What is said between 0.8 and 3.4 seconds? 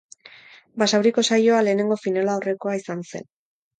Basauriko saioa lehenengo finalaurrekoa izan zen.